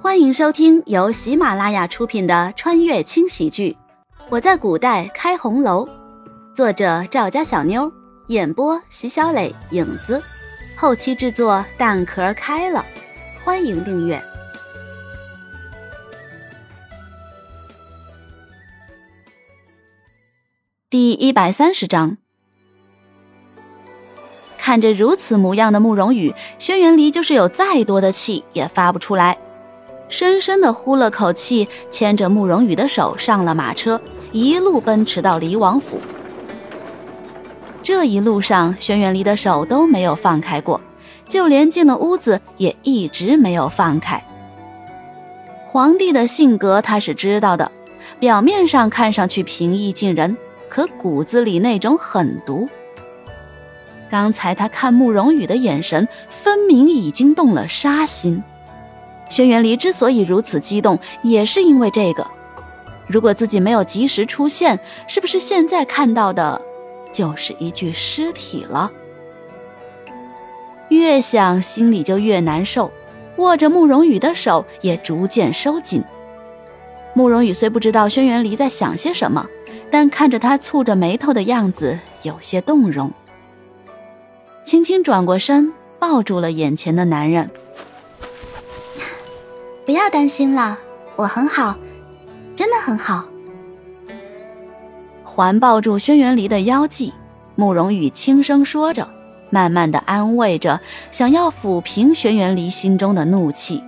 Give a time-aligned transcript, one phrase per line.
[0.00, 3.76] 欢迎收听由喜马拉雅出品的穿越轻喜剧
[4.30, 5.84] 《我在古代开红楼》，
[6.54, 7.92] 作者赵家小妞，
[8.28, 10.22] 演播席小磊、影子，
[10.76, 12.86] 后期制作蛋壳开了。
[13.44, 14.22] 欢迎订阅。
[20.88, 22.18] 第一百三十章，
[24.56, 29.36] 看着如此模样的慕容羽，轩辕离就是有再多的气也发不出来。
[30.18, 34.00] 深深的呼了口气，牵着慕容羽的手上了马车，
[34.32, 36.00] 一路奔驰到离王府。
[37.84, 40.80] 这一路上，轩辕离的手都没有放开过，
[41.28, 44.20] 就连进了屋子也一直没有放开。
[45.68, 47.70] 皇帝的性格他是知道的，
[48.18, 50.36] 表面上看上去平易近人，
[50.68, 52.68] 可骨子里那种狠毒。
[54.10, 58.42] 刚才他看慕容羽的眼神，分明已经动了杀心。
[59.28, 62.26] 轩辕离之所以如此激动，也是因为这个。
[63.06, 66.60] 如果自己没有及时出现，是不是现在看到的，
[67.12, 68.90] 就是一具尸体了？
[70.88, 72.90] 越想心里就越难受，
[73.36, 76.02] 握着慕容羽的手也逐渐收紧。
[77.14, 79.46] 慕容羽虽不知道轩辕离在想些什么，
[79.90, 83.10] 但看着他蹙着眉头的样子，有些动容，
[84.64, 87.50] 轻轻转过身，抱住了眼前的男人。
[89.88, 90.76] 不要担心了，
[91.16, 91.74] 我很好，
[92.54, 93.24] 真的很好。
[95.24, 97.14] 环抱住轩辕离的腰际，
[97.54, 99.08] 慕容羽轻声说着，
[99.48, 100.78] 慢慢的安慰着，
[101.10, 103.82] 想要抚平轩辕离心中的怒气。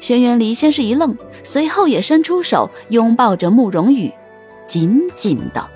[0.00, 4.10] 轩辕离先是一愣，随后也伸出手拥抱着慕容羽，
[4.64, 5.68] 紧紧的。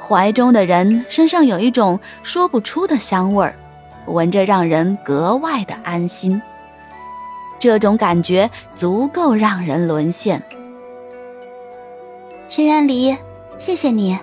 [0.00, 3.54] 怀中的人身上有一种说不出的香味儿，
[4.06, 6.40] 闻着让人格外的安心。
[7.62, 10.42] 这种感觉足够让人沦陷。
[12.48, 13.16] 轩辕离，
[13.56, 14.18] 谢谢你，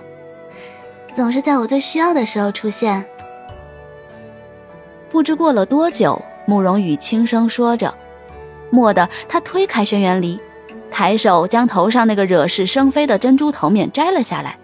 [1.14, 3.02] 总是在我最需要的时候出现。
[5.08, 7.94] 不知过了多久，慕容羽轻声说着，
[8.72, 10.38] 蓦地他推开轩辕离，
[10.90, 14.58] 抬手将头上那个惹是生非的珍珠头面摘了下来，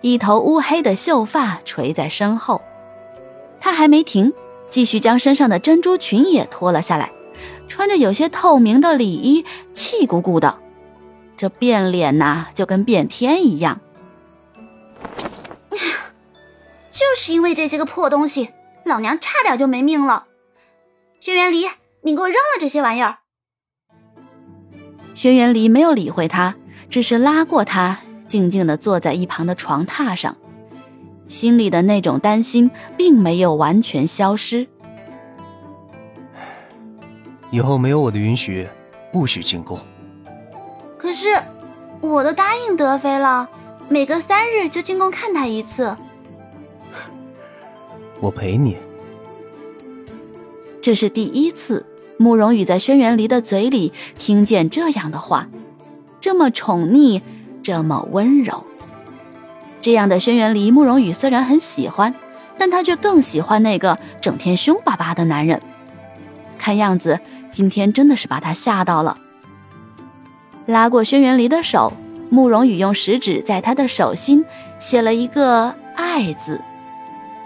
[0.00, 2.62] 一头乌黑的秀发垂在身后。
[3.58, 4.32] 他还没停，
[4.70, 7.10] 继续将身上的珍珠裙也脱了下来。
[7.68, 10.60] 穿着有些透明的里衣，气鼓鼓的，
[11.36, 13.80] 这变脸呐，就跟变天一样。
[16.92, 18.50] 就是因为这些个破东西，
[18.84, 20.26] 老娘差点就没命了。
[21.20, 21.66] 轩辕离，
[22.02, 23.18] 你给我扔了这些玩意儿！
[25.14, 26.54] 轩辕离没有理会他，
[26.88, 30.36] 只是拉过他，静静的坐在一旁的床榻上，
[31.26, 34.68] 心里的那种担心并没有完全消失。
[37.50, 38.66] 以后没有我的允许，
[39.12, 39.78] 不许进宫。
[40.98, 41.40] 可是，
[42.00, 43.48] 我都答应德妃了，
[43.88, 45.96] 每隔三日就进宫看她一次。
[48.20, 48.76] 我陪你。
[50.82, 51.86] 这是第一次，
[52.18, 55.48] 慕容羽在轩辕离的嘴里听见这样的话，
[56.20, 57.22] 这么宠溺，
[57.62, 58.64] 这么温柔。
[59.80, 62.12] 这样的轩辕离，慕容羽虽然很喜欢，
[62.58, 65.62] 但他却更喜欢那个整天凶巴巴的男人。
[66.58, 67.20] 看样子。
[67.56, 69.16] 今天真的是把他吓到了。
[70.66, 71.90] 拉过轩辕离的手，
[72.28, 74.44] 慕容羽用食指在他的手心
[74.78, 76.60] 写了一个“爱”字。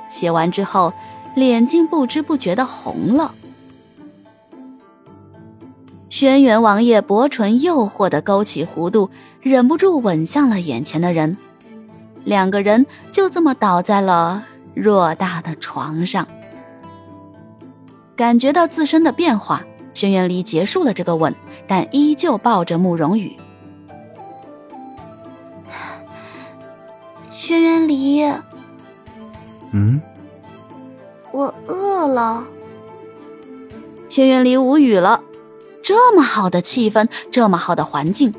[0.09, 0.93] 写完之后，
[1.37, 3.33] 脸竟不知不觉的红了。
[6.09, 9.11] 轩辕王爷薄唇诱惑的勾起弧度，
[9.41, 11.37] 忍不住吻向了眼前的人。
[12.25, 14.43] 两个人就这么倒在了
[14.75, 16.27] 偌大的床上，
[18.17, 19.63] 感觉到自身的变化。
[19.93, 21.35] 轩辕离结束了这个吻，
[21.67, 23.37] 但依旧抱着慕容羽。
[27.31, 28.23] 轩辕离，
[29.73, 30.01] 嗯，
[31.33, 32.45] 我饿了。
[34.09, 35.23] 轩辕离无语了，
[35.83, 38.35] 这么好的气氛，这么好的环境，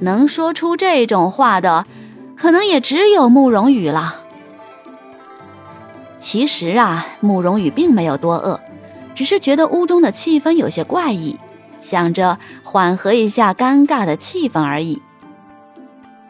[0.00, 1.84] 能说出这种话的，
[2.36, 4.22] 可能也只有慕容羽了。
[6.18, 8.60] 其实啊，慕容羽并没有多饿。
[9.16, 11.38] 只是觉得屋中的气氛有些怪异，
[11.80, 15.02] 想着缓和一下尴尬的气氛而已。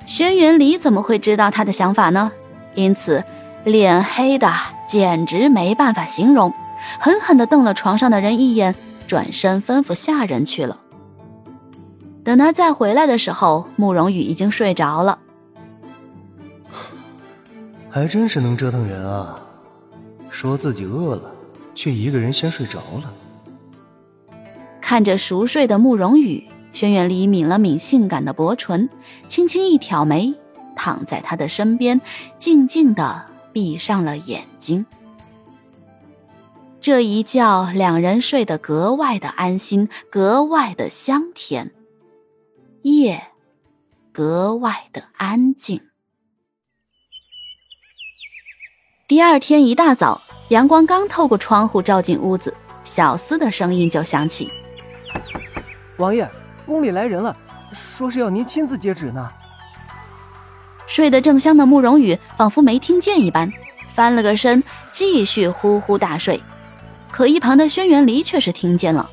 [0.06, 2.30] 轩辕离怎么会知道他的想法呢？
[2.76, 3.24] 因此，
[3.64, 4.52] 脸黑的
[4.88, 6.54] 简直没办法形容，
[7.00, 8.76] 狠狠地瞪了床上的人一眼，
[9.08, 10.78] 转身吩咐下人去了。
[12.22, 15.18] 等他再回来的时候，慕容羽已经睡着了。
[17.90, 19.34] 还真是能折腾人啊！
[20.30, 21.32] 说自己饿了。
[21.76, 23.14] 却一个人先睡着了。
[24.80, 28.88] 看着熟睡的慕容羽，轩辕离抿了抿性感的薄唇，
[29.28, 30.34] 轻轻一挑眉，
[30.74, 32.00] 躺在他的身边，
[32.38, 34.86] 静静的闭上了眼睛。
[36.80, 41.72] 这一觉，两人睡得格外的安心，格外的香甜，
[42.82, 43.24] 夜
[44.12, 45.80] 格外的安静。
[49.08, 52.54] 第二天一大早，阳光刚透过窗户照进屋子，
[52.84, 54.48] 小厮的声音就响起
[55.98, 56.28] ：“王爷，
[56.64, 57.36] 宫里来人了，
[57.72, 59.28] 说是要您亲自接旨呢。”
[60.86, 63.52] 睡得正香的慕容羽仿佛没听见一般，
[63.88, 64.62] 翻了个身，
[64.92, 66.40] 继续呼呼大睡。
[67.10, 69.10] 可一旁的轩辕离却是听见了，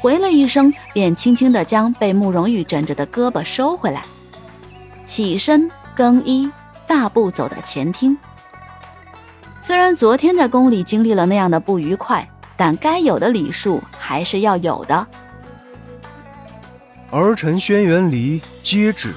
[0.00, 4.02] 回了一声，便轻轻地将被慕容羽枕着的胳膊收回来，
[5.04, 6.50] 起身更衣，
[6.86, 8.16] 大步走到前厅。
[9.62, 12.26] 虽然昨天在宫里经历了那样的不愉快，
[12.56, 15.06] 但该有的礼数还是要有的。
[17.10, 19.12] 儿臣轩辕离接旨。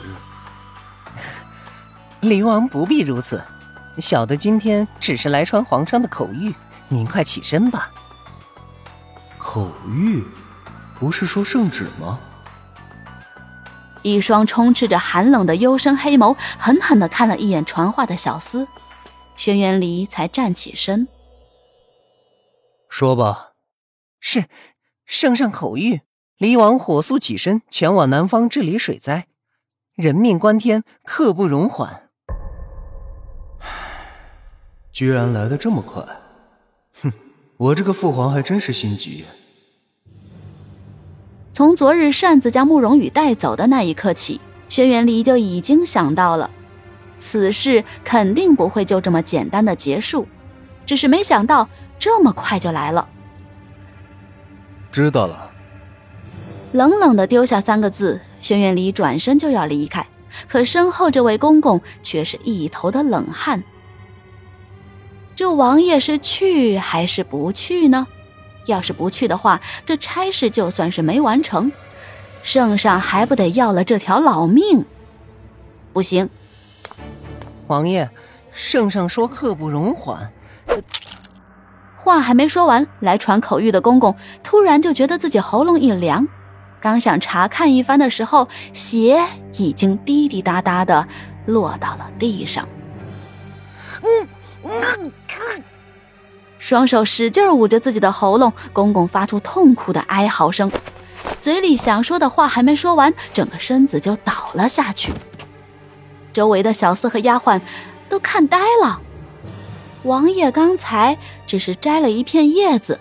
[2.20, 3.42] 离王不必如此，
[4.00, 6.54] 小的今天只是来传皇上的口谕，
[6.90, 7.90] 您快起身吧。
[9.38, 10.24] 口谕，
[11.00, 12.20] 不是说圣旨吗？
[14.02, 18.68] 一双充斥着寒冷的幽深黑眸狠狠的看了一眼传话的小厮，
[19.36, 21.08] 轩辕离才站起身，
[22.88, 23.54] 说吧。
[24.20, 24.46] 是，
[25.06, 26.02] 圣上口谕，
[26.38, 29.28] 离王火速起身前往南方治理水灾，
[29.96, 32.10] 人命关天，刻不容缓。
[34.94, 36.06] 居然来的这么快，
[37.02, 37.12] 哼！
[37.58, 39.26] 我这个父皇还真是心急。
[41.52, 44.40] 从昨日擅自将慕容羽带走的那一刻起，
[44.70, 46.50] 轩辕离就已经想到了，
[47.26, 50.28] 此事肯定不会就这么简单的结束，
[50.86, 53.08] 只是没想到这么快就来了。
[54.92, 55.50] 知道了。
[56.74, 60.06] 冷冷的丢下三个字，轩辕离转身就要离开，
[60.50, 63.64] 可身后这位公公却是一头的冷汗。
[65.34, 68.06] 这王爷是去还是不去呢？
[68.66, 71.72] 要是不去的话，这差事就算是没完成，
[72.44, 74.86] 圣上还不得要了这条老命？
[75.94, 76.30] 不行！
[77.68, 78.10] 王爷，
[78.52, 80.32] 圣上说刻不容缓。
[81.96, 86.28] 话还没说完，来传口谕的公公突然就觉得自己喉咙一凉，
[86.82, 91.08] 刚想查看一番的时候，血已经滴滴答答的
[91.46, 92.68] 落到了地上。
[94.02, 94.28] 嗯。
[96.58, 100.72] 双手使劲捂着自己的喉咙，公公发出痛苦的哀嚎声，
[101.42, 105.12] 嘴里想说的话还没说完，整个身子就倒了下去。
[106.34, 107.62] 周围的小厮和丫鬟
[108.10, 109.00] 都看呆了。
[110.04, 113.00] 王爷刚才只是摘了一片叶子，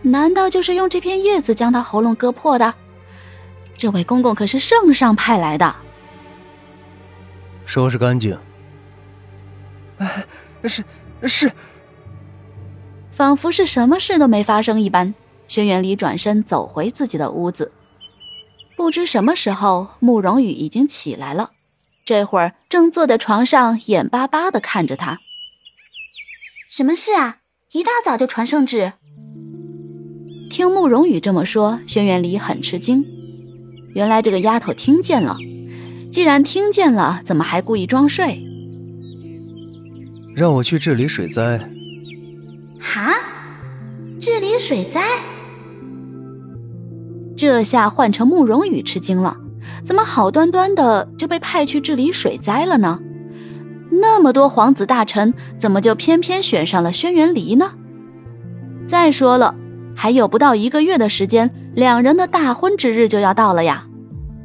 [0.00, 2.72] 难道就是用这片叶子将他喉咙割破的？
[3.76, 5.76] 这位公公可是圣上派来的。
[7.66, 8.38] 收拾干净。
[9.98, 10.24] 哎。
[10.66, 10.82] 是
[11.24, 11.52] 是，
[13.10, 15.14] 仿佛是什么事都没发生一般。
[15.46, 17.70] 轩辕离转身走回自己的屋子，
[18.74, 21.50] 不知什么时候，慕容羽已经起来了，
[22.04, 25.20] 这会儿正坐在床上，眼巴巴的看着他。
[26.70, 27.38] 什么事啊？
[27.72, 28.92] 一大早就传圣旨？
[30.50, 33.04] 听慕容羽这么说，轩辕离很吃惊。
[33.94, 35.36] 原来这个丫头听见了，
[36.10, 38.44] 既然听见了，怎么还故意装睡？
[40.36, 41.58] 让我去治理水灾。
[42.80, 43.14] 哈，
[44.20, 45.02] 治理水灾？
[47.36, 49.36] 这下换成慕容羽吃惊了，
[49.82, 53.00] 怎么好端端的就被派去治理水灾了呢？
[53.90, 57.72] 那么多皇子大臣，怎么就偏偏选上了轩辕离呢？
[58.86, 59.54] 再说了，
[59.94, 63.86] 还有不到一个月的时间，两人的大婚之日就要到了呀。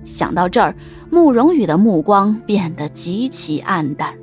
[0.05, 0.75] 想到这儿，
[1.09, 4.13] 慕容羽的目光变得极其黯淡。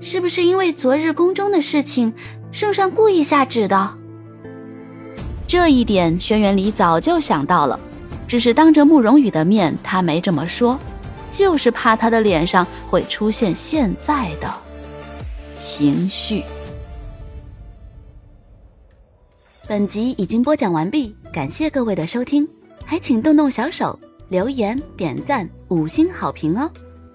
[0.00, 2.12] 是不是因为昨日宫中的事情，
[2.52, 3.90] 圣上故意下旨的？
[5.46, 7.78] 这一点，轩辕离早就想到了，
[8.30, 10.78] 只是当着慕容羽的面，他没这么说，
[11.32, 14.48] 就是怕他的脸上会出现现在的
[15.56, 16.44] 情绪。
[19.66, 22.48] 本集已经播讲完毕，感谢各位的收听，
[22.84, 26.70] 还请动动小手留言、点赞、五星好评哦！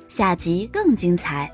[0.09, 1.49] 下集更精彩。